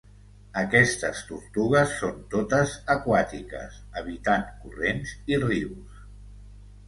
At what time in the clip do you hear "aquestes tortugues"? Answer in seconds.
0.59-1.91